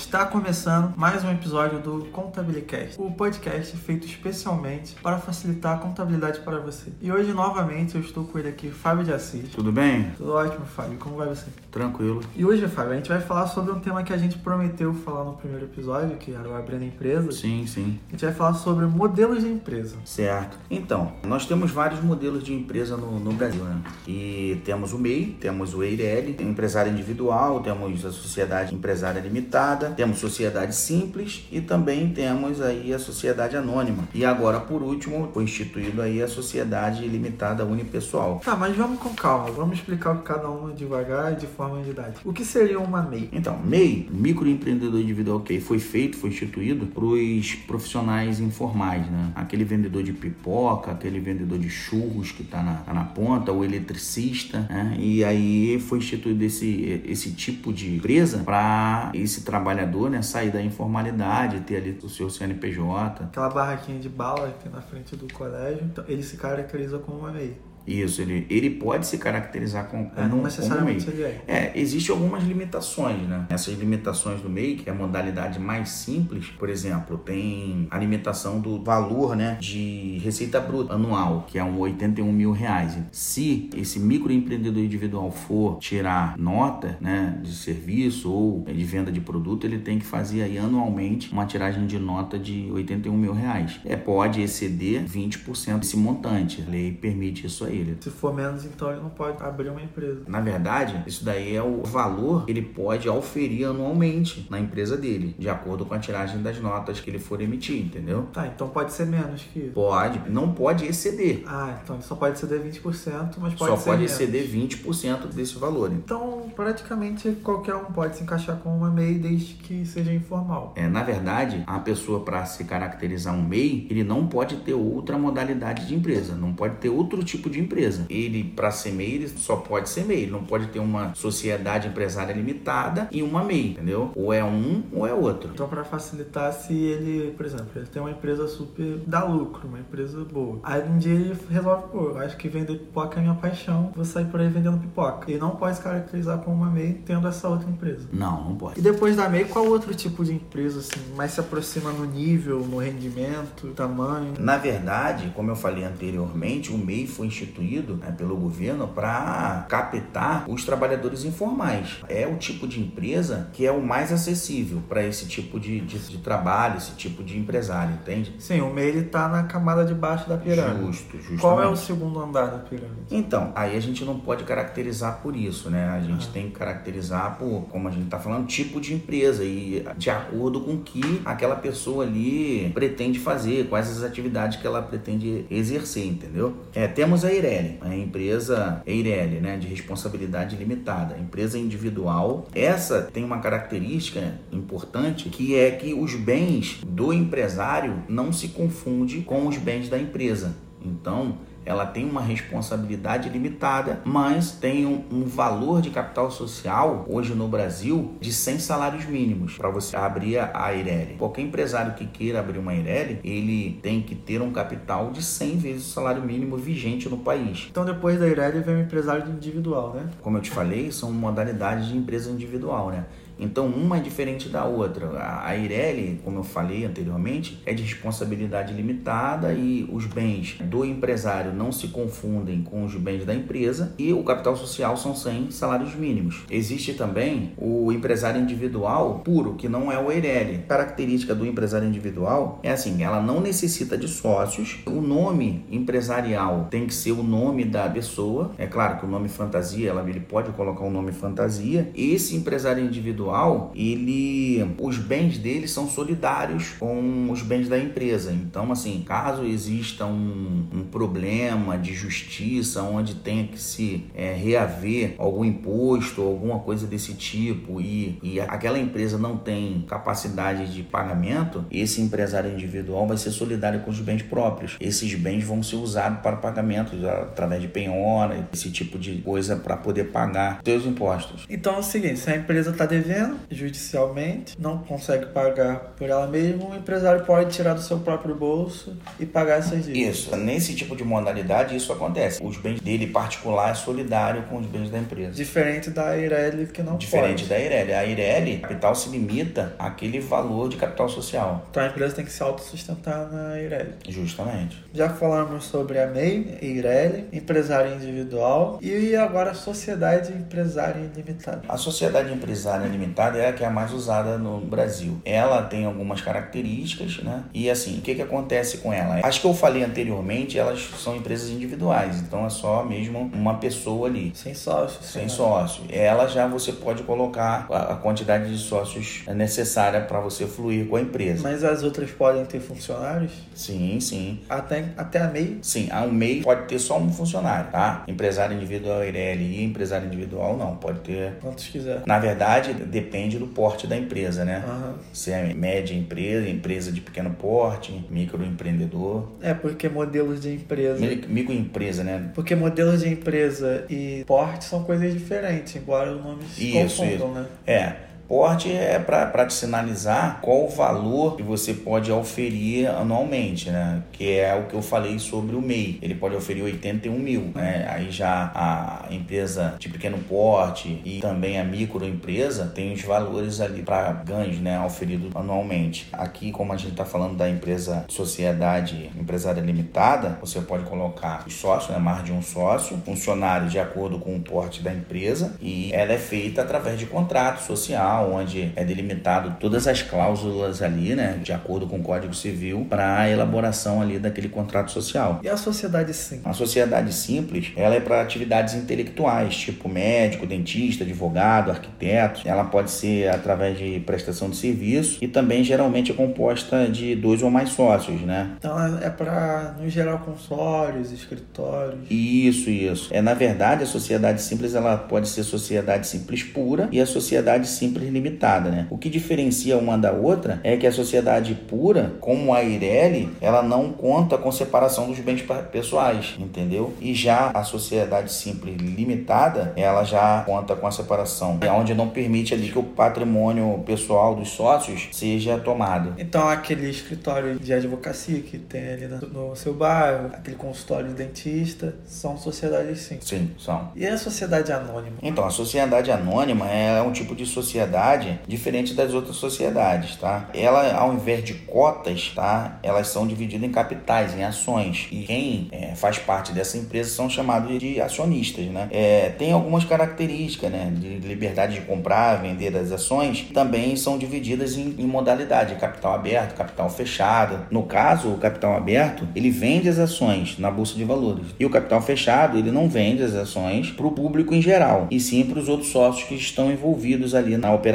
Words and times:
Está 0.00 0.24
começando 0.24 0.96
mais 0.96 1.22
um 1.22 1.30
episódio 1.30 1.78
do 1.78 2.06
Contabilicast, 2.06 3.00
o 3.00 3.12
podcast 3.12 3.76
feito 3.76 4.06
especialmente 4.06 4.96
para 5.00 5.18
facilitar 5.18 5.76
a 5.76 5.78
contabilidade 5.78 6.40
para 6.40 6.58
você. 6.58 6.90
E 7.02 7.12
hoje, 7.12 7.32
novamente, 7.32 7.94
eu 7.94 8.00
estou 8.00 8.24
com 8.24 8.38
ele 8.38 8.48
aqui, 8.48 8.70
Fábio 8.70 9.04
de 9.04 9.12
Assis. 9.12 9.50
Tudo 9.50 9.70
bem? 9.70 10.10
Tudo 10.16 10.32
ótimo, 10.32 10.64
Fábio. 10.64 10.98
Como 10.98 11.16
vai 11.16 11.28
você? 11.28 11.46
Tranquilo. 11.70 12.22
E 12.34 12.44
hoje, 12.44 12.66
Fábio, 12.66 12.92
a 12.92 12.96
gente 12.96 13.10
vai 13.10 13.20
falar 13.20 13.46
sobre 13.46 13.72
um 13.72 13.78
tema 13.78 14.02
que 14.02 14.12
a 14.12 14.16
gente 14.16 14.38
prometeu 14.38 14.92
falar 14.94 15.22
no 15.22 15.34
primeiro 15.34 15.66
episódio, 15.66 16.16
que 16.16 16.32
era 16.32 16.48
o 16.48 16.56
Abrindo 16.56 16.84
Empresa. 16.84 17.30
Sim, 17.30 17.66
sim. 17.66 18.00
A 18.08 18.12
gente 18.12 18.24
vai 18.24 18.34
falar 18.34 18.54
sobre 18.54 18.86
modelos 18.86 19.44
de 19.44 19.48
empresa. 19.48 19.96
Certo. 20.04 20.58
Então, 20.70 21.12
nós 21.24 21.46
temos 21.46 21.70
vários 21.70 22.02
modelos 22.02 22.42
de 22.42 22.54
empresa 22.54 22.96
no, 22.96 23.20
no 23.20 23.32
Brasil, 23.34 23.62
né? 23.62 23.82
E 24.08 24.60
temos 24.64 24.94
o 24.94 24.98
MEI, 24.98 25.36
temos 25.38 25.74
o 25.74 25.84
EIRELI, 25.84 26.38
empresário 26.40 26.90
individual, 26.90 27.60
temos 27.60 28.04
a 28.04 28.10
sociedade 28.10 28.74
empresária 28.74 29.20
limitada, 29.20 29.89
temos 29.96 30.18
sociedade 30.18 30.74
simples 30.74 31.46
e 31.50 31.60
também 31.60 32.10
temos 32.10 32.60
aí 32.60 32.92
a 32.92 32.98
sociedade 32.98 33.56
anônima. 33.56 34.08
E 34.14 34.24
agora, 34.24 34.60
por 34.60 34.82
último, 34.82 35.30
foi 35.32 35.44
instituído 35.44 36.02
aí 36.02 36.22
a 36.22 36.28
sociedade 36.28 37.06
limitada 37.06 37.64
unipessoal. 37.64 38.40
Tá, 38.44 38.56
mas 38.56 38.76
vamos 38.76 38.98
com 38.98 39.10
calma. 39.14 39.50
Vamos 39.50 39.78
explicar 39.78 40.16
cada 40.22 40.48
uma 40.48 40.72
devagar 40.72 41.32
e 41.32 41.36
de 41.36 41.46
forma 41.46 41.82
didática. 41.82 42.20
O 42.28 42.32
que 42.32 42.44
seria 42.44 42.78
uma 42.78 43.02
MEI? 43.02 43.28
Então, 43.32 43.58
MEI, 43.58 44.08
microempreendedor 44.10 45.00
individual, 45.00 45.40
que 45.40 45.60
foi 45.60 45.78
feito, 45.78 46.16
foi 46.16 46.30
instituído 46.30 46.86
para 46.86 47.04
os 47.04 47.54
profissionais 47.54 48.40
informais, 48.40 49.06
né? 49.06 49.32
Aquele 49.34 49.64
vendedor 49.64 50.02
de 50.02 50.12
pipoca, 50.12 50.92
aquele 50.92 51.20
vendedor 51.20 51.58
de 51.58 51.68
churros 51.68 52.32
que 52.32 52.42
está 52.42 52.62
na, 52.62 52.74
tá 52.74 52.92
na 52.92 53.04
ponta, 53.04 53.52
o 53.52 53.64
eletricista, 53.64 54.66
né? 54.68 54.96
E 54.98 55.24
aí 55.24 55.80
foi 55.80 55.98
instituído 55.98 56.44
esse, 56.44 57.02
esse 57.06 57.30
tipo 57.32 57.72
de 57.72 57.96
empresa 57.96 58.38
para 58.38 59.10
esse 59.14 59.42
trabalhador 59.80 60.10
né, 60.10 60.22
sair 60.22 60.50
da 60.50 60.62
informalidade, 60.62 61.60
ter 61.60 61.76
ali 61.76 61.98
o 62.02 62.08
seu 62.08 62.28
CNPJ. 62.28 63.24
Aquela 63.24 63.48
barraquinha 63.48 63.98
de 63.98 64.08
bala 64.08 64.50
que 64.50 64.64
tem 64.64 64.72
na 64.72 64.80
frente 64.80 65.16
do 65.16 65.32
colégio, 65.32 65.84
então 65.84 66.04
ele 66.06 66.22
se 66.22 66.36
caracteriza 66.36 66.98
como 66.98 67.20
uma 67.20 67.32
MEI. 67.32 67.56
Isso, 67.86 68.22
ele, 68.22 68.46
ele 68.48 68.70
pode 68.70 69.06
se 69.06 69.18
caracterizar 69.18 69.86
como, 69.88 70.10
É, 70.16 70.22
não 70.22 70.30
como 70.30 70.42
necessariamente 70.44 71.08
ele 71.08 71.22
é. 71.46 71.72
Existem 71.74 72.14
algumas 72.14 72.44
limitações, 72.44 73.22
né? 73.28 73.46
Essas 73.48 73.78
limitações 73.78 74.40
do 74.40 74.48
MEI, 74.48 74.76
que 74.76 74.88
é 74.88 74.92
a 74.92 74.96
modalidade 74.96 75.58
mais 75.58 75.88
simples, 75.90 76.46
por 76.58 76.68
exemplo, 76.68 77.18
tem 77.18 77.86
a 77.90 77.98
limitação 77.98 78.60
do 78.60 78.82
valor, 78.82 79.36
né, 79.36 79.56
de 79.60 80.18
receita 80.22 80.60
bruta 80.60 80.94
anual, 80.94 81.44
que 81.46 81.58
é 81.58 81.64
um 81.64 81.78
81 81.78 82.32
mil 82.32 82.52
reais. 82.52 82.96
Se 83.12 83.70
esse 83.76 83.98
microempreendedor 83.98 84.82
individual 84.82 85.30
for 85.30 85.78
tirar 85.78 86.36
nota, 86.38 86.98
né, 87.00 87.40
de 87.42 87.52
serviço 87.52 88.30
ou 88.30 88.64
de 88.64 88.84
venda 88.84 89.10
de 89.10 89.20
produto, 89.20 89.66
ele 89.66 89.78
tem 89.78 89.98
que 89.98 90.04
fazer 90.04 90.42
aí 90.42 90.58
anualmente 90.58 91.32
uma 91.32 91.46
tiragem 91.46 91.86
de 91.86 91.98
nota 91.98 92.38
de 92.38 92.68
81 92.70 93.16
mil 93.16 93.32
reais. 93.32 93.80
É, 93.84 93.96
pode 93.96 94.40
exceder 94.40 95.04
20% 95.04 95.78
desse 95.78 95.96
montante. 95.96 96.64
A 96.66 96.70
lei 96.70 96.92
permite 96.92 97.46
isso 97.46 97.64
a 97.64 97.69
ele. 97.70 97.96
Se 98.00 98.10
for 98.10 98.34
menos, 98.34 98.64
então 98.64 98.90
ele 98.90 99.00
não 99.00 99.10
pode 99.10 99.42
abrir 99.42 99.68
uma 99.68 99.82
empresa. 99.82 100.22
Na 100.26 100.40
verdade, 100.40 101.02
isso 101.06 101.24
daí 101.24 101.54
é 101.54 101.62
o 101.62 101.82
valor 101.82 102.44
que 102.44 102.52
ele 102.52 102.62
pode 102.62 103.08
auferir 103.08 103.66
anualmente 103.68 104.46
na 104.50 104.58
empresa 104.58 104.96
dele, 104.96 105.34
de 105.38 105.48
acordo 105.48 105.84
com 105.84 105.94
a 105.94 105.98
tiragem 105.98 106.42
das 106.42 106.58
notas 106.60 107.00
que 107.00 107.10
ele 107.10 107.18
for 107.18 107.40
emitir, 107.40 107.80
entendeu? 107.84 108.28
Tá, 108.32 108.46
então 108.46 108.68
pode 108.68 108.92
ser 108.92 109.06
menos 109.06 109.42
que 109.42 109.58
isso. 109.60 109.72
Pode, 109.72 110.30
não 110.30 110.52
pode 110.52 110.84
exceder. 110.86 111.42
Ah, 111.46 111.78
então 111.82 111.96
ele 111.96 112.04
só 112.04 112.14
pode 112.14 112.38
ceder 112.38 112.60
20%, 112.60 113.34
mas 113.38 113.54
pode 113.54 113.58
Só 113.58 113.76
ser 113.76 113.84
pode 113.84 114.02
menos. 114.02 114.12
exceder 114.12 114.46
20% 114.48 115.26
desse 115.34 115.58
valor. 115.58 115.92
Então, 115.92 116.50
praticamente 116.54 117.30
qualquer 117.42 117.74
um 117.74 117.84
pode 117.84 118.16
se 118.16 118.22
encaixar 118.22 118.56
com 118.58 118.76
uma 118.76 118.90
MEI 118.90 119.14
desde 119.14 119.54
que 119.54 119.84
seja 119.84 120.12
informal. 120.12 120.72
É, 120.76 120.88
na 120.88 121.02
verdade, 121.02 121.62
a 121.66 121.78
pessoa 121.78 122.20
para 122.20 122.44
se 122.44 122.64
caracterizar 122.64 123.34
um 123.34 123.42
MEI, 123.42 123.86
ele 123.90 124.04
não 124.04 124.26
pode 124.26 124.56
ter 124.56 124.74
outra 124.74 125.18
modalidade 125.18 125.86
de 125.86 125.94
empresa, 125.94 126.34
não 126.34 126.52
pode 126.52 126.76
ter 126.76 126.88
outro 126.88 127.22
tipo 127.22 127.48
de 127.50 127.59
empresa. 127.60 128.06
Ele, 128.08 128.44
para 128.44 128.70
ser 128.70 128.92
MEI, 128.92 129.14
ele 129.14 129.28
só 129.28 129.56
pode 129.56 129.88
ser 129.88 130.04
MEI, 130.04 130.22
ele 130.22 130.30
não 130.30 130.44
pode 130.44 130.66
ter 130.68 130.78
uma 130.78 131.14
sociedade 131.14 131.88
empresária 131.88 132.32
limitada 132.32 133.08
e 133.10 133.22
uma 133.22 133.44
MEI, 133.44 133.70
entendeu? 133.70 134.10
Ou 134.14 134.32
é 134.32 134.44
um 134.44 134.82
ou 134.92 135.06
é 135.06 135.12
outro. 135.12 135.50
Então, 135.52 135.68
para 135.68 135.84
facilitar, 135.84 136.52
se 136.52 136.72
ele, 136.74 137.32
por 137.32 137.46
exemplo, 137.46 137.68
ele 137.76 137.86
tem 137.86 138.00
uma 138.00 138.10
empresa 138.10 138.46
super 138.48 139.00
dá 139.06 139.24
lucro, 139.24 139.68
uma 139.68 139.78
empresa 139.78 140.24
boa. 140.24 140.60
Aí 140.62 140.82
um 140.88 140.98
dia 140.98 141.12
ele 141.12 141.36
resolve, 141.48 141.88
pô, 141.90 142.16
acho 142.18 142.36
que 142.36 142.48
vender 142.48 142.78
pipoca 142.78 143.18
é 143.18 143.22
minha 143.22 143.34
paixão, 143.34 143.92
vou 143.94 144.04
sair 144.04 144.26
por 144.26 144.40
aí 144.40 144.48
vendendo 144.48 144.78
pipoca. 144.78 145.30
Ele 145.30 145.40
não 145.40 145.50
pode 145.50 145.76
se 145.76 145.82
caracterizar 145.82 146.38
como 146.38 146.56
uma 146.56 146.70
MEI 146.70 147.02
tendo 147.04 147.26
essa 147.26 147.48
outra 147.48 147.68
empresa. 147.68 148.08
Não, 148.12 148.44
não 148.44 148.56
pode. 148.56 148.78
E 148.78 148.82
depois 148.82 149.16
da 149.16 149.28
MEI, 149.28 149.44
qual 149.44 149.66
outro 149.66 149.94
tipo 149.94 150.24
de 150.24 150.34
empresa, 150.34 150.80
assim, 150.80 151.14
mais 151.16 151.32
se 151.32 151.40
aproxima 151.40 151.92
no 151.92 152.04
nível, 152.04 152.60
no 152.60 152.78
rendimento, 152.78 153.68
tamanho? 153.74 154.34
Na 154.38 154.56
verdade, 154.56 155.32
como 155.34 155.50
eu 155.50 155.56
falei 155.56 155.84
anteriormente, 155.84 156.72
o 156.72 156.78
MEI 156.78 157.06
foi 157.06 157.26
instituído 157.26 157.49
né, 157.58 158.14
pelo 158.16 158.36
governo 158.36 158.86
para 158.88 159.66
captar 159.68 160.44
os 160.48 160.64
trabalhadores 160.64 161.24
informais. 161.24 161.98
É 162.08 162.26
o 162.26 162.36
tipo 162.36 162.66
de 162.66 162.80
empresa 162.80 163.48
que 163.52 163.66
é 163.66 163.72
o 163.72 163.82
mais 163.82 164.12
acessível 164.12 164.82
para 164.88 165.04
esse 165.04 165.26
tipo 165.26 165.58
de, 165.58 165.80
de, 165.80 165.98
de 165.98 166.18
trabalho, 166.18 166.76
esse 166.76 166.92
tipo 166.92 167.22
de 167.22 167.38
empresário, 167.38 167.94
entende? 167.94 168.34
Sim, 168.38 168.60
o 168.60 168.72
MEI 168.72 168.88
ele 168.88 169.02
tá 169.04 169.28
na 169.28 169.44
camada 169.44 169.84
de 169.84 169.94
baixo 169.94 170.28
da 170.28 170.36
pirâmide. 170.36 170.86
Justo, 170.86 171.16
justamente. 171.16 171.40
Qual 171.40 171.62
é 171.62 171.66
o 171.68 171.76
segundo 171.76 172.20
andar 172.20 172.46
da 172.46 172.58
pirâmide? 172.58 173.00
Então, 173.10 173.52
aí 173.54 173.76
a 173.76 173.80
gente 173.80 174.04
não 174.04 174.18
pode 174.18 174.44
caracterizar 174.44 175.20
por 175.22 175.34
isso, 175.36 175.70
né? 175.70 175.88
A 175.88 176.00
gente 176.00 176.26
Ah. 176.28 176.32
tem 176.32 176.46
que 176.50 176.52
caracterizar 176.58 177.36
por, 177.38 177.66
como 177.70 177.88
a 177.88 177.90
gente 177.90 178.04
está 178.04 178.18
falando, 178.18 178.46
tipo 178.46 178.80
de 178.80 178.94
empresa 178.94 179.44
e 179.44 179.84
de 179.96 180.10
acordo 180.10 180.60
com 180.60 180.74
o 180.74 180.78
que 180.80 181.20
aquela 181.24 181.56
pessoa 181.56 182.04
ali 182.04 182.70
pretende 182.74 183.18
fazer, 183.18 183.66
quais 183.68 183.90
as 183.90 184.02
atividades 184.02 184.58
que 184.60 184.66
ela 184.66 184.82
pretende 184.82 185.44
exercer, 185.50 186.06
entendeu? 186.06 186.54
É, 186.74 186.86
temos 186.86 187.24
a 187.24 187.32
Eireli, 187.40 187.78
a 187.80 187.94
empresa 187.94 188.82
Eireli, 188.86 189.40
né, 189.40 189.56
de 189.56 189.66
responsabilidade 189.66 190.56
limitada, 190.56 191.18
empresa 191.18 191.58
individual. 191.58 192.46
Essa 192.54 193.02
tem 193.12 193.24
uma 193.24 193.38
característica 193.38 194.34
importante 194.52 195.28
que 195.28 195.54
é 195.54 195.70
que 195.70 195.94
os 195.94 196.14
bens 196.14 196.80
do 196.86 197.12
empresário 197.12 198.02
não 198.08 198.32
se 198.32 198.48
confunde 198.48 199.22
com 199.22 199.46
os 199.46 199.56
bens 199.56 199.88
da 199.88 199.98
empresa. 199.98 200.54
Então, 200.84 201.38
ela 201.64 201.86
tem 201.86 202.08
uma 202.08 202.20
responsabilidade 202.20 203.28
limitada, 203.28 204.00
mas 204.04 204.52
tem 204.52 204.86
um, 204.86 205.04
um 205.10 205.24
valor 205.24 205.80
de 205.80 205.90
capital 205.90 206.30
social 206.30 207.04
hoje 207.08 207.34
no 207.34 207.48
Brasil 207.48 208.14
de 208.20 208.32
100 208.32 208.58
salários 208.58 209.04
mínimos 209.06 209.56
para 209.56 209.70
você 209.70 209.96
abrir 209.96 210.38
a 210.38 210.74
Eireli. 210.74 211.16
Qualquer 211.16 211.42
empresário 211.42 211.94
que 211.94 212.06
queira 212.06 212.40
abrir 212.40 212.58
uma 212.58 212.74
Eireli, 212.74 213.20
ele 213.22 213.78
tem 213.82 214.00
que 214.00 214.14
ter 214.14 214.40
um 214.40 214.50
capital 214.52 215.10
de 215.10 215.22
100 215.22 215.58
vezes 215.58 215.86
o 215.86 215.90
salário 215.90 216.22
mínimo 216.22 216.56
vigente 216.56 217.08
no 217.08 217.18
país. 217.18 217.68
Então 217.70 217.84
depois 217.84 218.18
da 218.18 218.26
Ireli 218.26 218.60
vem 218.60 218.76
o 218.76 218.80
empresário 218.80 219.28
individual, 219.30 219.94
né? 219.94 220.08
Como 220.20 220.36
eu 220.36 220.42
te 220.42 220.50
falei, 220.50 220.90
são 220.90 221.12
modalidades 221.12 221.88
de 221.88 221.96
empresa 221.96 222.30
individual, 222.30 222.90
né? 222.90 223.04
Então, 223.40 223.66
uma 223.66 223.96
é 223.96 224.00
diferente 224.00 224.48
da 224.50 224.64
outra. 224.66 225.10
A 225.42 225.56
Eireli, 225.56 226.20
como 226.22 226.38
eu 226.38 226.44
falei 226.44 226.84
anteriormente, 226.84 227.60
é 227.64 227.72
de 227.72 227.82
responsabilidade 227.82 228.74
limitada 228.74 229.52
e 229.54 229.88
os 229.90 230.04
bens 230.04 230.58
do 230.60 230.84
empresário 230.84 231.52
não 231.52 231.72
se 231.72 231.88
confundem 231.88 232.62
com 232.62 232.84
os 232.84 232.94
bens 232.94 233.24
da 233.24 233.34
empresa 233.34 233.94
e 233.98 234.12
o 234.12 234.22
capital 234.22 234.54
social 234.56 234.96
são 234.96 235.14
100 235.14 235.50
salários 235.50 235.94
mínimos. 235.94 236.44
Existe 236.50 236.92
também 236.92 237.52
o 237.56 237.90
empresário 237.90 238.40
individual 238.40 239.20
puro, 239.24 239.54
que 239.54 239.68
não 239.68 239.90
é 239.90 239.98
o 239.98 240.12
Eireli. 240.12 240.56
A 240.56 240.68
característica 240.68 241.34
do 241.34 241.46
empresário 241.46 241.88
individual 241.88 242.60
é 242.62 242.70
assim, 242.70 243.02
ela 243.02 243.22
não 243.22 243.40
necessita 243.40 243.96
de 243.96 244.08
sócios. 244.08 244.80
O 244.86 245.00
nome 245.00 245.64
empresarial 245.70 246.68
tem 246.70 246.86
que 246.86 246.92
ser 246.92 247.12
o 247.12 247.22
nome 247.22 247.64
da 247.64 247.88
pessoa. 247.88 248.52
É 248.58 248.66
claro 248.66 248.98
que 248.98 249.06
o 249.06 249.08
nome 249.08 249.28
fantasia, 249.28 249.90
ela, 249.90 250.08
ele 250.08 250.20
pode 250.20 250.50
colocar 250.52 250.84
o 250.84 250.90
nome 250.90 251.12
fantasia. 251.12 251.90
Esse 251.94 252.36
empresário 252.36 252.84
individual 252.84 253.29
ele 253.74 254.74
os 254.78 254.98
bens 254.98 255.38
dele 255.38 255.66
são 255.68 255.88
solidários 255.88 256.70
com 256.78 257.30
os 257.30 257.42
bens 257.42 257.68
da 257.68 257.78
empresa. 257.78 258.32
Então, 258.32 258.70
assim, 258.72 259.02
caso 259.06 259.44
exista 259.44 260.06
um, 260.06 260.66
um 260.72 260.84
problema 260.84 261.76
de 261.78 261.94
justiça 261.94 262.82
onde 262.82 263.14
tenha 263.16 263.46
que 263.46 263.60
se 263.60 264.04
é, 264.14 264.34
reaver 264.34 265.14
algum 265.18 265.44
imposto, 265.44 266.22
alguma 266.22 266.58
coisa 266.60 266.86
desse 266.86 267.14
tipo 267.14 267.80
e, 267.80 268.18
e 268.22 268.40
aquela 268.40 268.78
empresa 268.78 269.18
não 269.18 269.36
tem 269.36 269.84
capacidade 269.88 270.72
de 270.72 270.82
pagamento, 270.82 271.64
esse 271.70 272.00
empresário 272.00 272.52
individual 272.52 273.06
vai 273.06 273.16
ser 273.16 273.30
solidário 273.30 273.80
com 273.80 273.90
os 273.90 274.00
bens 274.00 274.22
próprios. 274.22 274.76
Esses 274.80 275.14
bens 275.14 275.44
vão 275.44 275.62
ser 275.62 275.76
usados 275.76 276.20
para 276.20 276.36
pagamento 276.36 276.96
através 277.06 277.62
de 277.62 277.68
penhora, 277.68 278.48
esse 278.52 278.70
tipo 278.70 278.98
de 278.98 279.16
coisa 279.18 279.56
para 279.56 279.76
poder 279.76 280.04
pagar 280.04 280.60
seus 280.64 280.84
impostos. 280.84 281.46
Então 281.48 281.76
é 281.76 281.78
o 281.78 281.82
seguinte, 281.82 282.18
se 282.18 282.30
a 282.30 282.36
empresa 282.36 282.70
está 282.70 282.86
devendo, 282.86 283.19
judicialmente, 283.50 284.56
não 284.58 284.78
consegue 284.78 285.26
pagar 285.26 285.94
por 285.96 286.08
ela 286.08 286.26
mesma, 286.26 286.70
o 286.70 286.76
empresário 286.76 287.24
pode 287.24 287.50
tirar 287.50 287.74
do 287.74 287.82
seu 287.82 287.98
próprio 287.98 288.34
bolso 288.34 288.96
e 289.18 289.26
pagar 289.26 289.58
essas 289.58 289.84
dívidas. 289.84 290.16
Isso, 290.16 290.36
nesse 290.36 290.74
tipo 290.74 290.96
de 290.96 291.04
modalidade 291.04 291.76
isso 291.76 291.92
acontece. 291.92 292.42
Os 292.42 292.56
bens 292.56 292.80
dele 292.80 293.06
particular 293.06 293.70
é 293.70 293.74
solidário 293.74 294.42
com 294.44 294.58
os 294.58 294.66
bens 294.66 294.90
da 294.90 294.98
empresa. 294.98 295.32
Diferente 295.32 295.90
da 295.90 296.16
Ireli 296.16 296.66
que 296.66 296.82
não 296.82 296.96
Diferente 296.96 297.44
pode. 297.44 297.48
da 297.48 297.58
Ireli. 297.58 297.92
A 297.92 298.04
Ireli, 298.04 298.58
capital 298.58 298.94
se 298.94 299.08
limita 299.08 299.74
àquele 299.78 300.20
valor 300.20 300.68
de 300.68 300.76
capital 300.76 301.08
social. 301.08 301.66
Então 301.70 301.82
a 301.82 301.86
empresa 301.86 302.14
tem 302.14 302.24
que 302.24 302.32
se 302.32 302.42
autossustentar 302.42 303.30
na 303.30 303.58
Ireli. 303.58 303.94
Justamente. 304.08 304.82
Já 304.92 305.08
falamos 305.10 305.64
sobre 305.64 305.98
a 305.98 306.06
MEI, 306.06 306.58
Ireli, 306.62 307.26
empresário 307.32 307.94
individual 307.94 308.78
e 308.80 309.14
agora 309.16 309.50
a 309.50 309.54
sociedade 309.54 310.32
empresária 310.32 311.10
limitada. 311.14 311.62
A 311.68 311.76
sociedade 311.76 312.32
empresária 312.32 312.86
limitada 312.86 313.09
é 313.16 313.48
a 313.48 313.52
que 313.52 313.64
é 313.64 313.66
a 313.66 313.70
mais 313.70 313.92
usada 313.92 314.38
no 314.38 314.60
Brasil. 314.60 315.20
Ela 315.24 315.62
tem 315.62 315.84
algumas 315.84 316.20
características, 316.20 317.18
né? 317.18 317.44
E 317.52 317.70
assim, 317.70 317.98
o 317.98 318.00
que, 318.00 318.14
que 318.14 318.22
acontece 318.22 318.78
com 318.78 318.92
ela? 318.92 319.20
As 319.22 319.38
que 319.38 319.46
eu 319.46 319.54
falei 319.54 319.82
anteriormente, 319.82 320.58
elas 320.58 320.80
são 320.98 321.16
empresas 321.16 321.50
individuais, 321.50 322.20
então 322.20 322.46
é 322.46 322.50
só 322.50 322.84
mesmo 322.84 323.30
uma 323.32 323.54
pessoa 323.54 324.08
ali. 324.08 324.32
Sem 324.34 324.54
sócio. 324.54 325.02
Sem 325.02 325.28
sócio. 325.28 325.84
Ela 325.90 326.26
já 326.26 326.46
você 326.46 326.72
pode 326.72 327.02
colocar 327.02 327.66
a 327.70 327.94
quantidade 327.96 328.50
de 328.50 328.58
sócios 328.58 329.22
necessária 329.28 330.00
para 330.00 330.20
você 330.20 330.46
fluir 330.46 330.86
com 330.86 330.96
a 330.96 331.00
empresa. 331.00 331.42
Mas 331.42 331.64
as 331.64 331.82
outras 331.82 332.10
podem 332.10 332.44
ter 332.44 332.60
funcionários? 332.60 333.32
Sim, 333.54 333.98
sim. 334.00 334.40
Até, 334.48 334.86
até 334.96 335.20
a 335.20 335.28
MEI? 335.28 335.58
Sim, 335.62 335.88
a 335.90 336.06
MEI 336.06 336.42
pode 336.42 336.66
ter 336.66 336.78
só 336.78 336.98
um 336.98 337.12
funcionário, 337.12 337.70
tá? 337.70 338.04
Empresário 338.08 338.56
individual 338.56 339.04
IRL 339.04 339.42
e 339.42 339.64
empresário 339.64 340.06
individual 340.06 340.56
não, 340.56 340.76
pode 340.76 341.00
ter. 341.00 341.34
Quantos 341.40 341.66
quiser. 341.66 342.02
Na 342.06 342.18
verdade, 342.18 342.72
depende 342.90 343.38
do 343.38 343.46
porte 343.46 343.86
da 343.86 343.96
empresa, 343.96 344.44
né? 344.44 344.64
Uhum. 344.66 344.94
Se 345.12 345.30
é 345.30 345.54
média 345.54 345.94
empresa, 345.94 346.48
empresa 346.48 346.92
de 346.92 347.00
pequeno 347.00 347.30
porte, 347.30 348.04
microempreendedor. 348.10 349.28
É, 349.40 349.54
porque 349.54 349.88
modelos 349.88 350.40
de 350.40 350.54
empresa. 350.54 351.00
Microempresa, 351.28 352.04
né? 352.04 352.30
Porque 352.34 352.54
modelos 352.54 353.00
de 353.00 353.08
empresa 353.08 353.84
e 353.88 354.24
porte 354.26 354.64
são 354.64 354.84
coisas 354.84 355.12
diferentes, 355.12 355.74
embora 355.76 356.12
o 356.12 356.22
nome 356.22 356.44
se 356.44 356.76
isso, 356.76 356.96
confundam, 356.96 357.30
isso. 357.30 357.40
né? 357.40 357.46
É. 357.66 358.09
Porte 358.30 358.70
é 358.70 358.96
para 358.96 359.44
te 359.44 359.52
sinalizar 359.52 360.38
qual 360.40 360.66
o 360.66 360.68
valor 360.68 361.36
que 361.36 361.42
você 361.42 361.74
pode 361.74 362.12
oferir 362.12 362.88
anualmente, 362.88 363.68
né? 363.70 364.04
Que 364.12 364.38
é 364.38 364.54
o 364.54 364.68
que 364.68 364.74
eu 364.74 364.82
falei 364.82 365.18
sobre 365.18 365.56
o 365.56 365.60
MEI. 365.60 365.98
Ele 366.00 366.14
pode 366.14 366.36
oferir 366.36 366.62
81 366.62 367.18
mil, 367.18 367.50
né? 367.52 367.88
Aí 367.90 368.08
já 368.12 368.52
a 368.54 369.12
empresa 369.12 369.74
de 369.80 369.88
pequeno 369.88 370.16
porte 370.28 371.02
e 371.04 371.18
também 371.18 371.58
a 371.58 371.64
microempresa 371.64 372.66
tem 372.66 372.92
os 372.92 373.02
valores 373.02 373.60
ali 373.60 373.82
para 373.82 374.12
ganhos, 374.12 374.60
né? 374.60 374.78
Oferido 374.86 375.30
anualmente. 375.34 376.06
Aqui, 376.12 376.52
como 376.52 376.72
a 376.72 376.76
gente 376.76 376.92
está 376.92 377.04
falando 377.04 377.36
da 377.36 377.50
empresa 377.50 378.04
sociedade 378.08 379.10
empresária 379.18 379.60
limitada, 379.60 380.38
você 380.40 380.60
pode 380.60 380.84
colocar 380.84 381.42
os 381.48 381.54
sócios, 381.54 381.90
né? 381.90 381.98
Mais 381.98 382.24
de 382.24 382.30
um 382.30 382.42
sócio, 382.42 382.96
funcionário 383.04 383.68
de 383.68 383.80
acordo 383.80 384.20
com 384.20 384.36
o 384.36 384.40
porte 384.40 384.84
da 384.84 384.94
empresa 384.94 385.56
e 385.60 385.92
ela 385.92 386.12
é 386.12 386.18
feita 386.18 386.62
através 386.62 386.96
de 386.96 387.06
contrato 387.06 387.64
social 387.64 388.19
onde 388.20 388.72
é 388.76 388.84
delimitado 388.84 389.56
todas 389.58 389.86
as 389.86 390.02
cláusulas 390.02 390.82
ali, 390.82 391.14
né, 391.14 391.38
de 391.42 391.52
acordo 391.52 391.86
com 391.86 391.98
o 391.98 392.02
Código 392.02 392.34
Civil, 392.34 392.86
para 392.88 393.18
a 393.18 393.28
elaboração 393.28 394.00
ali 394.00 394.18
daquele 394.18 394.48
contrato 394.48 394.90
social. 394.90 395.40
E 395.42 395.48
a 395.48 395.56
sociedade 395.56 396.12
simples? 396.14 396.46
A 396.46 396.52
sociedade 396.52 397.12
simples, 397.12 397.72
ela 397.76 397.94
é 397.94 398.00
para 398.00 398.20
atividades 398.20 398.74
intelectuais, 398.74 399.56
tipo 399.56 399.88
médico, 399.88 400.46
dentista, 400.46 401.04
advogado, 401.04 401.70
arquiteto. 401.70 402.42
Ela 402.44 402.64
pode 402.64 402.90
ser 402.90 403.28
através 403.28 403.78
de 403.78 404.00
prestação 404.00 404.50
de 404.50 404.56
serviço 404.56 405.18
e 405.22 405.28
também 405.28 405.62
geralmente 405.62 406.12
é 406.12 406.14
composta 406.14 406.88
de 406.88 407.14
dois 407.14 407.42
ou 407.42 407.50
mais 407.50 407.70
sócios, 407.70 408.20
né? 408.22 408.52
Então 408.58 408.98
é 408.98 409.10
para, 409.10 409.76
no 409.80 409.88
geral, 409.88 410.18
consórcios, 410.18 411.12
escritórios. 411.12 412.00
Isso, 412.10 412.70
isso. 412.70 413.08
É 413.12 413.20
na 413.20 413.34
verdade 413.34 413.82
a 413.82 413.86
sociedade 413.86 414.42
simples 414.42 414.74
ela 414.74 414.96
pode 414.96 415.28
ser 415.28 415.44
sociedade 415.44 416.06
simples 416.06 416.42
pura 416.42 416.88
e 416.92 417.00
a 417.00 417.06
sociedade 417.06 417.68
simples 417.68 418.09
limitada, 418.10 418.70
né? 418.70 418.86
O 418.90 418.98
que 418.98 419.08
diferencia 419.08 419.76
uma 419.76 419.96
da 419.96 420.12
outra 420.12 420.60
é 420.62 420.76
que 420.76 420.86
a 420.86 420.92
sociedade 420.92 421.54
pura, 421.54 422.12
como 422.20 422.52
a 422.52 422.62
Ireli, 422.62 423.30
ela 423.40 423.62
não 423.62 423.92
conta 423.92 424.36
com 424.36 424.50
separação 424.50 425.06
dos 425.08 425.18
bens 425.18 425.42
pessoais, 425.70 426.36
entendeu? 426.38 426.92
E 427.00 427.14
já 427.14 427.50
a 427.54 427.62
sociedade 427.62 428.32
simples 428.32 428.76
limitada, 428.76 429.72
ela 429.76 430.04
já 430.04 430.42
conta 430.44 430.74
com 430.74 430.86
a 430.86 430.90
separação, 430.90 431.58
é 431.60 431.70
onde 431.70 431.94
não 431.94 432.08
permite 432.08 432.54
ali 432.54 432.70
que 432.70 432.78
o 432.78 432.82
patrimônio 432.82 433.82
pessoal 433.86 434.34
dos 434.34 434.50
sócios 434.50 435.08
seja 435.12 435.58
tomado. 435.58 436.14
Então 436.18 436.48
aquele 436.48 436.88
escritório 436.88 437.58
de 437.58 437.72
advocacia 437.72 438.40
que 438.40 438.58
tem 438.58 438.92
ali 438.92 439.06
no 439.06 439.54
seu 439.54 439.74
bairro, 439.74 440.30
aquele 440.32 440.56
consultório 440.56 441.08
de 441.08 441.14
dentista, 441.14 441.94
são 442.06 442.36
sociedades 442.36 443.00
simples. 443.00 443.28
Sim, 443.28 443.50
são. 443.58 443.90
E 443.94 444.06
a 444.06 444.16
sociedade 444.18 444.72
anônima? 444.72 445.16
Então, 445.22 445.44
a 445.44 445.50
sociedade 445.50 446.10
anônima 446.10 446.68
é 446.68 447.00
um 447.02 447.12
tipo 447.12 447.34
de 447.34 447.46
sociedade 447.46 447.99
diferente 448.46 448.94
das 448.94 449.12
outras 449.12 449.36
sociedades, 449.36 450.16
tá? 450.16 450.48
Ela, 450.54 450.94
ao 450.94 451.12
invés 451.12 451.44
de 451.44 451.54
cotas, 451.54 452.32
tá? 452.34 452.78
Elas 452.82 453.08
são 453.08 453.26
divididas 453.26 453.68
em 453.68 453.72
capitais, 453.72 454.34
em 454.34 454.42
ações. 454.42 455.08
E 455.10 455.22
quem 455.22 455.68
é, 455.70 455.94
faz 455.94 456.18
parte 456.18 456.52
dessa 456.52 456.78
empresa 456.78 457.10
são 457.10 457.28
chamados 457.28 457.78
de 457.78 458.00
acionistas, 458.00 458.64
né? 458.66 458.88
É, 458.90 459.30
tem 459.30 459.52
algumas 459.52 459.84
características, 459.84 460.70
né? 460.70 460.92
De 460.94 461.18
liberdade 461.18 461.74
de 461.74 461.80
comprar, 461.82 462.36
vender 462.36 462.76
as 462.76 462.90
ações. 462.90 463.46
Também 463.52 463.96
são 463.96 464.18
divididas 464.18 464.76
em, 464.76 464.94
em 464.98 465.06
modalidade, 465.06 465.74
capital 465.76 466.14
aberto, 466.14 466.56
capital 466.56 466.88
fechado. 466.88 467.66
No 467.70 467.82
caso, 467.82 468.28
o 468.28 468.38
capital 468.38 468.76
aberto, 468.76 469.28
ele 469.34 469.50
vende 469.50 469.88
as 469.88 469.98
ações 469.98 470.58
na 470.58 470.70
bolsa 470.70 470.94
de 470.94 471.04
valores. 471.04 471.46
E 471.58 471.66
o 471.66 471.70
capital 471.70 472.00
fechado, 472.00 472.58
ele 472.58 472.70
não 472.70 472.88
vende 472.88 473.22
as 473.22 473.34
ações 473.34 473.90
para 473.90 474.06
o 474.06 474.12
público 474.12 474.54
em 474.54 474.62
geral, 474.62 475.06
e 475.10 475.20
sim 475.20 475.44
para 475.44 475.58
os 475.58 475.68
outros 475.68 475.90
sócios 475.90 476.26
que 476.26 476.34
estão 476.34 476.70
envolvidos 476.70 477.34
ali 477.34 477.56
na 477.56 477.72
operação 477.72 477.89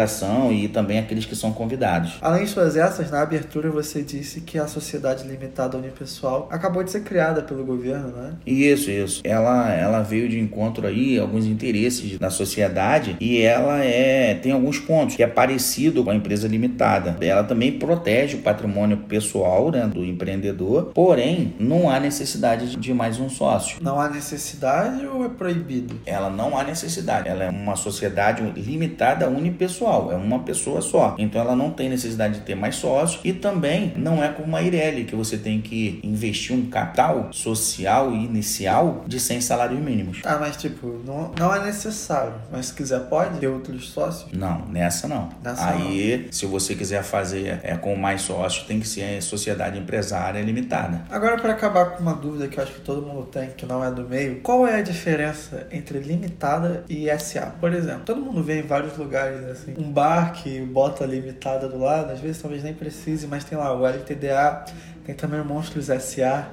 e 0.51 0.67
também 0.67 0.99
aqueles 0.99 1.25
que 1.25 1.35
são 1.35 1.51
convidados. 1.51 2.17
Além 2.21 2.43
de 2.43 2.49
suas 2.49 2.75
essas, 2.75 3.11
na 3.11 3.21
abertura 3.21 3.69
você 3.69 4.01
disse 4.01 4.41
que 4.41 4.57
a 4.57 4.67
sociedade 4.67 5.27
limitada 5.27 5.77
unipessoal 5.77 6.47
acabou 6.51 6.83
de 6.83 6.91
ser 6.91 7.01
criada 7.01 7.41
pelo 7.41 7.63
governo, 7.63 8.09
né? 8.09 8.33
Isso, 8.45 8.89
isso. 8.89 9.21
Ela, 9.23 9.71
ela 9.73 10.01
veio 10.01 10.27
de 10.29 10.39
encontro 10.39 10.87
aí 10.87 11.19
alguns 11.19 11.45
interesses 11.45 12.17
da 12.17 12.29
sociedade 12.29 13.15
e 13.19 13.41
ela 13.41 13.83
é 13.83 14.35
tem 14.35 14.51
alguns 14.51 14.79
pontos 14.79 15.15
que 15.15 15.23
é 15.23 15.27
parecido 15.27 16.03
com 16.03 16.09
a 16.09 16.15
empresa 16.15 16.47
limitada. 16.47 17.17
Ela 17.21 17.43
também 17.43 17.71
protege 17.71 18.37
o 18.37 18.41
patrimônio 18.41 18.97
pessoal 18.97 19.71
né, 19.71 19.87
do 19.87 20.03
empreendedor, 20.03 20.91
porém 20.93 21.53
não 21.59 21.89
há 21.89 21.99
necessidade 21.99 22.75
de 22.75 22.93
mais 22.93 23.19
um 23.19 23.29
sócio. 23.29 23.77
Não 23.81 23.99
há 23.99 24.09
necessidade 24.09 25.05
ou 25.05 25.25
é 25.25 25.29
proibido? 25.29 25.99
Ela 26.05 26.29
não 26.29 26.57
há 26.57 26.63
necessidade. 26.63 27.27
Ela 27.27 27.45
é 27.45 27.49
uma 27.49 27.75
sociedade 27.75 28.41
limitada 28.59 29.29
unipessoal, 29.29 29.74
é 29.83 30.15
uma 30.15 30.39
pessoa 30.39 30.81
só. 30.81 31.15
Então 31.17 31.41
ela 31.41 31.55
não 31.55 31.71
tem 31.71 31.89
necessidade 31.89 32.35
de 32.35 32.41
ter 32.41 32.55
mais 32.55 32.75
sócios 32.75 33.19
e 33.23 33.33
também 33.33 33.93
não 33.95 34.23
é 34.23 34.29
como 34.29 34.47
uma 34.47 34.61
Ireli 34.61 35.05
que 35.05 35.15
você 35.15 35.37
tem 35.37 35.61
que 35.61 35.99
investir 36.03 36.55
um 36.55 36.67
capital 36.67 37.29
social 37.31 38.11
inicial 38.11 39.03
de 39.07 39.19
100 39.19 39.41
salários 39.41 39.79
mínimos. 39.79 40.21
Ah, 40.23 40.37
mas 40.39 40.57
tipo, 40.57 41.01
não, 41.05 41.31
não 41.37 41.53
é 41.53 41.63
necessário. 41.65 42.33
Mas 42.51 42.67
se 42.67 42.73
quiser 42.73 42.99
pode 43.01 43.39
ter 43.39 43.47
outros 43.47 43.89
sócios? 43.89 44.31
Não, 44.31 44.65
nessa 44.67 45.07
não. 45.07 45.29
Nessa 45.43 45.69
Aí, 45.69 46.23
não. 46.25 46.31
se 46.31 46.45
você 46.45 46.75
quiser 46.75 47.03
fazer 47.03 47.59
é, 47.63 47.75
com 47.75 47.95
mais 47.95 48.21
sócios, 48.21 48.65
tem 48.65 48.79
que 48.79 48.87
ser 48.87 49.21
sociedade 49.21 49.77
empresária 49.77 50.41
limitada. 50.41 51.01
Agora, 51.09 51.37
para 51.37 51.53
acabar 51.53 51.91
com 51.91 52.01
uma 52.01 52.13
dúvida 52.13 52.47
que 52.47 52.59
eu 52.59 52.63
acho 52.63 52.73
que 52.73 52.81
todo 52.81 53.01
mundo 53.01 53.25
tem, 53.25 53.49
que 53.49 53.65
não 53.65 53.83
é 53.83 53.91
do 53.91 54.07
meio, 54.07 54.41
qual 54.41 54.67
é 54.67 54.79
a 54.79 54.81
diferença 54.81 55.67
entre 55.71 55.99
limitada 55.99 56.83
e 56.89 57.07
SA? 57.17 57.53
Por 57.59 57.73
exemplo, 57.73 58.01
todo 58.05 58.21
mundo 58.21 58.43
vê 58.43 58.59
em 58.59 58.63
vários 58.63 58.97
lugares 58.97 59.45
assim, 59.65 59.75
um 59.77 59.91
bar 59.91 60.33
que 60.33 60.61
bota 60.61 61.05
limitada 61.05 61.67
do 61.67 61.77
lado, 61.77 62.11
às 62.11 62.19
vezes 62.19 62.41
talvez 62.41 62.63
nem 62.63 62.73
precise, 62.73 63.25
mas 63.27 63.43
tem 63.43 63.57
lá 63.57 63.73
o 63.73 63.85
LTDA, 63.85 64.65
tem 65.05 65.15
também 65.15 65.39
o 65.39 65.45
Monstros 65.45 65.87
SA. 65.87 66.47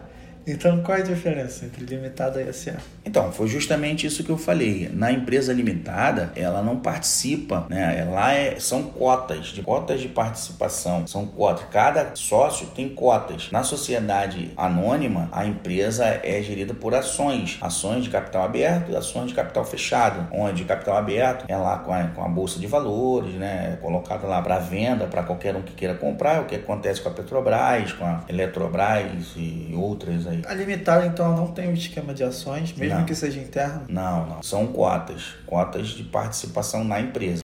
Então, 0.47 0.83
qual 0.83 0.99
é 0.99 1.01
a 1.01 1.05
diferença 1.05 1.65
entre 1.65 1.85
limitada 1.85 2.43
e 2.43 2.53
SA? 2.53 2.77
Então, 3.05 3.33
foi 3.33 3.47
justamente 3.49 4.07
isso 4.07 4.25
que 4.25 4.31
eu 4.31 4.39
falei. 4.39 4.91
Na 4.93 5.13
empresa 5.13 5.53
limitada, 5.53 6.33
ela 6.35 6.63
não 6.63 6.79
participa, 6.79 7.67
né? 7.69 8.05
Lá 8.11 8.33
é, 8.33 8.59
são 8.59 8.85
cotas, 8.85 9.47
de 9.49 9.63
cotas 9.63 10.01
de 10.01 10.09
participação, 10.09 11.07
são 11.07 11.27
cotas. 11.27 11.67
Cada 11.71 12.15
sócio 12.15 12.67
tem 12.69 12.89
cotas. 12.89 13.51
Na 13.51 13.63
sociedade 13.63 14.53
anônima, 14.57 15.29
a 15.33 15.45
empresa 15.45 16.05
é 16.07 16.43
gerida 16.43 16.75
por 16.75 16.95
ações, 16.95 17.59
ações 17.61 18.05
de 18.05 18.11
capital 18.11 18.45
aberto 18.45 18.93
ações 18.97 19.29
de 19.29 19.35
capital 19.35 19.65
fechado, 19.65 20.29
onde 20.33 20.65
capital 20.65 20.97
aberto 20.97 21.45
é 21.49 21.57
lá 21.57 21.79
com 21.79 21.93
a, 21.93 22.05
com 22.05 22.25
a 22.25 22.29
bolsa 22.29 22.59
de 22.59 22.67
valores, 22.67 23.35
né? 23.35 23.73
É 23.73 23.77
colocado 23.77 24.27
lá 24.27 24.41
para 24.41 24.59
venda 24.59 25.07
para 25.07 25.23
qualquer 25.23 25.55
um 25.57 25.63
que 25.63 25.73
queira 25.73 25.95
comprar, 25.95 26.43
o 26.43 26.45
que 26.47 26.55
acontece 26.55 27.01
com 27.01 27.09
a 27.09 27.13
Petrobras, 27.13 27.93
com 27.93 28.05
a 28.05 28.25
Eletrobras 28.29 29.35
e 29.37 29.73
outras 29.75 30.27
aí. 30.33 30.43
A 30.47 30.55
limitada, 30.55 31.07
então, 31.07 31.37
não 31.37 31.49
tem 31.49 31.69
um 31.69 31.75
esquema 31.75 32.13
de 32.15 32.25
ações, 32.25 32.73
mesmo 32.75 32.99
Não. 32.99 33.05
que 33.07 33.15
seja 33.15 33.41
interno? 33.41 33.85
Não, 33.89 34.27
não. 34.27 34.43
São 34.43 34.67
cotas. 34.67 35.35
Cotas 35.47 35.89
de 35.89 36.03
participação 36.05 36.85
na 36.85 37.01
empresa. 37.01 37.41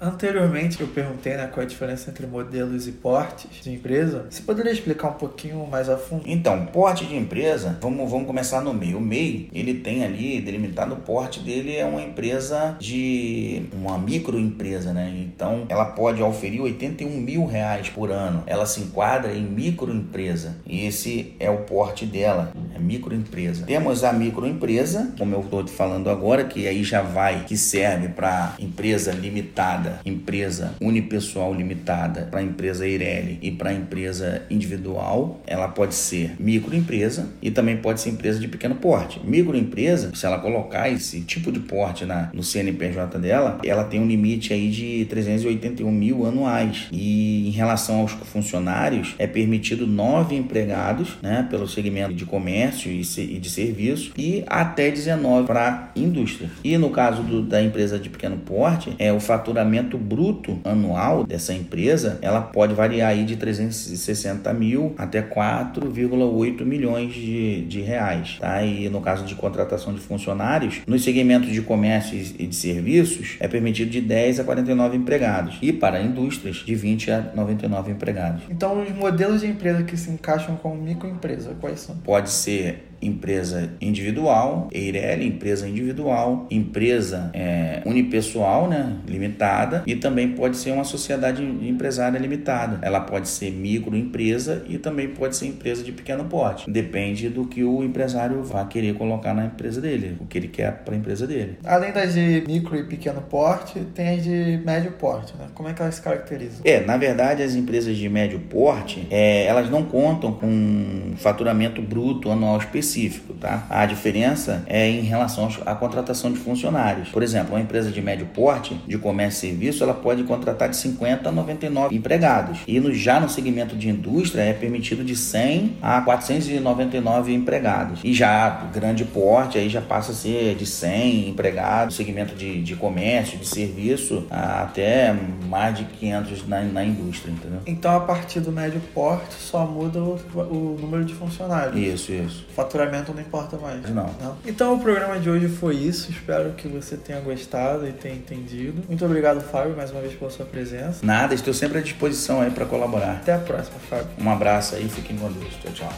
Anteriormente 0.00 0.80
eu 0.80 0.86
perguntei 0.86 1.36
né, 1.36 1.46
qual 1.46 1.62
é 1.62 1.66
a 1.66 1.68
diferença 1.68 2.10
entre 2.10 2.26
modelos 2.26 2.88
e 2.88 2.92
portes 2.92 3.62
de 3.62 3.70
empresa. 3.70 4.26
Você 4.30 4.42
poderia 4.42 4.72
explicar 4.72 5.08
um 5.08 5.14
pouquinho 5.14 5.66
mais 5.66 5.90
a 5.90 5.98
fundo? 5.98 6.22
Então, 6.26 6.64
porte 6.66 7.04
de 7.04 7.14
empresa, 7.14 7.78
vamos, 7.82 8.10
vamos 8.10 8.26
começar 8.26 8.62
no 8.62 8.72
MEI. 8.72 8.94
O 8.94 9.00
MEI, 9.00 9.50
ele 9.52 9.74
tem 9.74 10.02
ali 10.02 10.40
delimitado 10.40 10.94
o 10.94 10.96
porte 10.96 11.40
dele 11.40 11.76
é 11.76 11.84
uma 11.84 12.00
empresa 12.00 12.76
de 12.80 13.62
uma 13.72 13.98
microempresa, 13.98 14.92
né? 14.92 15.12
Então, 15.16 15.66
ela 15.68 15.84
pode 15.84 16.22
oferir 16.22 16.62
81 16.62 17.10
mil 17.10 17.44
reais 17.44 17.90
por 17.90 18.10
ano. 18.10 18.42
Ela 18.46 18.64
se 18.64 18.80
enquadra 18.80 19.32
em 19.34 19.42
microempresa. 19.42 20.56
E 20.66 20.86
esse 20.86 21.34
é 21.38 21.50
o 21.50 21.58
porte 21.58 22.06
dela, 22.06 22.52
é 22.69 22.69
microempresa. 22.80 23.64
Temos 23.66 24.04
a 24.04 24.12
microempresa, 24.12 25.12
como 25.18 25.34
eu 25.34 25.40
estou 25.40 25.66
falando 25.66 26.10
agora, 26.10 26.44
que 26.44 26.66
aí 26.66 26.82
já 26.82 27.02
vai, 27.02 27.44
que 27.44 27.56
serve 27.56 28.08
para 28.08 28.54
empresa 28.58 29.12
limitada, 29.12 30.00
empresa 30.04 30.74
unipessoal 30.80 31.54
limitada, 31.54 32.28
para 32.30 32.42
empresa 32.42 32.86
Eireli 32.86 33.38
e 33.42 33.50
para 33.50 33.72
empresa 33.72 34.42
individual. 34.50 35.40
Ela 35.46 35.68
pode 35.68 35.94
ser 35.94 36.34
microempresa 36.38 37.28
e 37.42 37.50
também 37.50 37.76
pode 37.76 38.00
ser 38.00 38.10
empresa 38.10 38.38
de 38.38 38.48
pequeno 38.48 38.74
porte. 38.74 39.20
Microempresa, 39.24 40.12
se 40.14 40.26
ela 40.26 40.38
colocar 40.38 40.88
esse 40.88 41.20
tipo 41.20 41.52
de 41.52 41.60
porte 41.60 42.04
na, 42.04 42.30
no 42.32 42.42
CNPJ 42.42 43.18
dela, 43.18 43.58
ela 43.64 43.84
tem 43.84 44.00
um 44.00 44.06
limite 44.06 44.52
aí 44.52 44.70
de 44.70 45.04
381 45.06 45.90
mil 45.90 46.26
anuais. 46.26 46.88
E 46.92 47.48
em 47.48 47.50
relação 47.50 48.00
aos 48.00 48.12
funcionários, 48.12 49.14
é 49.18 49.26
permitido 49.26 49.86
nove 49.86 50.34
empregados, 50.36 51.16
né, 51.22 51.46
pelo 51.50 51.68
segmento 51.68 52.14
de 52.14 52.24
comércio 52.24 52.69
e, 52.76 53.00
e 53.20 53.38
de 53.38 53.50
serviço 53.50 54.12
e 54.16 54.44
até 54.46 54.90
19 54.90 55.46
para 55.46 55.90
indústria. 55.96 56.50
E 56.62 56.76
no 56.76 56.90
caso 56.90 57.22
do, 57.22 57.42
da 57.42 57.62
empresa 57.62 57.98
de 57.98 58.08
pequeno 58.08 58.36
porte, 58.36 58.94
é 58.98 59.12
o 59.12 59.20
faturamento 59.20 59.96
bruto 59.98 60.58
anual 60.64 61.24
dessa 61.24 61.52
empresa, 61.52 62.18
ela 62.22 62.40
pode 62.40 62.74
variar 62.74 63.10
aí 63.10 63.24
de 63.24 63.36
360 63.36 64.52
mil 64.54 64.94
até 64.96 65.22
4,8 65.22 66.64
milhões 66.64 67.12
de, 67.12 67.64
de 67.66 67.80
reais, 67.80 68.38
tá? 68.40 68.62
E 68.62 68.88
no 68.88 69.00
caso 69.00 69.24
de 69.24 69.34
contratação 69.34 69.92
de 69.92 70.00
funcionários, 70.00 70.80
nos 70.86 71.02
segmentos 71.02 71.50
de 71.50 71.62
comércio 71.62 72.16
e 72.38 72.46
de 72.46 72.56
serviços, 72.56 73.36
é 73.40 73.48
permitido 73.48 73.90
de 73.90 74.00
10 74.00 74.40
a 74.40 74.44
49 74.44 74.96
empregados 74.96 75.58
e 75.62 75.72
para 75.72 76.00
indústrias 76.00 76.56
de 76.56 76.74
20 76.74 77.10
a 77.10 77.20
99 77.34 77.92
empregados. 77.92 78.42
Então, 78.50 78.82
os 78.82 78.90
modelos 78.94 79.40
de 79.40 79.46
empresa 79.46 79.82
que 79.82 79.96
se 79.96 80.10
encaixam 80.10 80.56
como 80.56 80.80
microempresa, 80.80 81.56
quais 81.60 81.80
são? 81.80 81.96
Pode 81.96 82.30
ser 82.30 82.59
see 82.60 82.66
it. 82.68 82.89
Empresa 83.02 83.70
individual, 83.80 84.68
Eireli, 84.72 85.26
empresa 85.26 85.68
individual, 85.68 86.46
empresa 86.50 87.30
é, 87.32 87.82
unipessoal, 87.86 88.68
né, 88.68 88.96
limitada, 89.06 89.82
e 89.86 89.96
também 89.96 90.32
pode 90.32 90.56
ser 90.56 90.72
uma 90.72 90.84
sociedade 90.84 91.42
empresária 91.42 92.18
limitada. 92.18 92.78
Ela 92.82 93.00
pode 93.00 93.28
ser 93.28 93.50
microempresa 93.50 94.64
e 94.68 94.78
também 94.78 95.08
pode 95.08 95.36
ser 95.36 95.46
empresa 95.46 95.82
de 95.82 95.92
pequeno 95.92 96.24
porte. 96.24 96.70
Depende 96.70 97.28
do 97.28 97.46
que 97.46 97.64
o 97.64 97.82
empresário 97.82 98.42
vai 98.42 98.66
querer 98.68 98.94
colocar 98.94 99.34
na 99.34 99.46
empresa 99.46 99.80
dele, 99.80 100.16
o 100.20 100.26
que 100.26 100.38
ele 100.38 100.48
quer 100.48 100.84
para 100.84 100.94
a 100.94 100.98
empresa 100.98 101.26
dele. 101.26 101.58
Além 101.64 101.92
das 101.92 102.14
de 102.14 102.44
micro 102.46 102.76
e 102.76 102.84
pequeno 102.84 103.22
porte, 103.22 103.80
tem 103.94 104.10
as 104.10 104.24
de 104.24 104.60
médio 104.64 104.92
porte, 104.92 105.34
né? 105.38 105.46
Como 105.54 105.68
é 105.68 105.72
que 105.72 105.80
elas 105.80 105.94
se 105.94 106.02
caracterizam? 106.02 106.60
É, 106.64 106.80
na 106.80 106.96
verdade, 106.96 107.42
as 107.42 107.54
empresas 107.54 107.96
de 107.96 108.08
médio 108.08 108.40
porte, 108.40 109.06
é, 109.10 109.46
elas 109.46 109.70
não 109.70 109.84
contam 109.84 110.32
com 110.32 111.12
faturamento 111.16 111.80
bruto 111.80 112.30
anual 112.30 112.58
específico 112.58 112.89
específico, 112.90 113.34
tá? 113.34 113.66
A 113.70 113.86
diferença 113.86 114.64
é 114.66 114.88
em 114.88 115.02
relação 115.02 115.48
à 115.64 115.74
contratação 115.74 116.32
de 116.32 116.38
funcionários. 116.38 117.08
Por 117.10 117.22
exemplo, 117.22 117.54
uma 117.54 117.60
empresa 117.60 117.90
de 117.90 118.02
médio 118.02 118.26
porte, 118.26 118.74
de 118.86 118.98
comércio 118.98 119.46
e 119.46 119.50
serviço, 119.50 119.82
ela 119.84 119.94
pode 119.94 120.24
contratar 120.24 120.68
de 120.68 120.76
50 120.76 121.28
a 121.28 121.32
99 121.32 121.94
empregados. 121.94 122.60
E 122.66 122.80
no, 122.80 122.92
já 122.92 123.20
no 123.20 123.28
segmento 123.28 123.76
de 123.76 123.88
indústria 123.88 124.42
é 124.42 124.52
permitido 124.52 125.04
de 125.04 125.14
100 125.16 125.76
a 125.80 126.00
499 126.00 127.32
empregados. 127.32 128.00
E 128.02 128.12
já 128.12 128.50
grande 128.72 129.04
porte 129.04 129.58
aí 129.58 129.68
já 129.68 129.80
passa 129.80 130.12
a 130.12 130.14
ser 130.14 130.54
de 130.56 130.66
100 130.66 131.28
empregados, 131.28 131.96
segmento 131.96 132.34
de, 132.34 132.62
de 132.62 132.74
comércio, 132.74 133.38
de 133.38 133.46
serviço, 133.46 134.26
até 134.30 135.14
mais 135.48 135.76
de 135.76 135.84
500 135.84 136.48
na, 136.48 136.62
na 136.62 136.84
indústria, 136.84 137.32
entendeu? 137.32 137.60
Então, 137.66 137.96
a 137.96 138.00
partir 138.00 138.40
do 138.40 138.50
médio 138.50 138.80
porte, 138.94 139.34
só 139.34 139.64
muda 139.66 140.00
o, 140.02 140.18
o 140.34 140.78
número 140.80 141.04
de 141.04 141.14
funcionários. 141.14 141.76
Isso, 141.76 142.12
isso. 142.12 142.46
Faturamento 142.54 142.79
não 143.14 143.20
importa 143.20 143.56
mais. 143.56 143.88
Não. 143.90 144.14
não. 144.20 144.38
Então 144.46 144.74
o 144.74 144.80
programa 144.80 145.18
de 145.18 145.28
hoje 145.28 145.48
foi 145.48 145.76
isso. 145.76 146.10
Espero 146.10 146.52
que 146.52 146.68
você 146.68 146.96
tenha 146.96 147.20
gostado 147.20 147.86
e 147.86 147.92
tenha 147.92 148.14
entendido. 148.14 148.82
Muito 148.86 149.04
obrigado, 149.04 149.40
Fábio, 149.40 149.76
mais 149.76 149.90
uma 149.90 150.00
vez 150.00 150.14
pela 150.14 150.30
sua 150.30 150.46
presença. 150.46 151.04
Nada, 151.04 151.34
estou 151.34 151.52
sempre 151.52 151.78
à 151.78 151.80
disposição 151.80 152.40
aí 152.40 152.50
para 152.50 152.64
colaborar. 152.64 153.16
Até 153.16 153.32
a 153.32 153.38
próxima, 153.38 153.78
Fábio. 153.88 154.08
Um 154.18 154.30
abraço 154.30 154.74
aí, 154.74 154.88
fiquem 154.88 155.16
com 155.16 155.30
Deus. 155.30 155.54
Tchau, 155.62 155.72
tchau. 155.72 155.92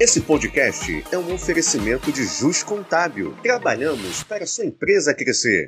Esse 0.00 0.20
podcast 0.20 1.04
é 1.10 1.18
um 1.18 1.34
oferecimento 1.34 2.12
de 2.12 2.24
Jus 2.24 2.62
Contábil. 2.62 3.34
Trabalhamos 3.42 4.22
para 4.22 4.46
sua 4.46 4.64
empresa 4.64 5.12
crescer. 5.12 5.67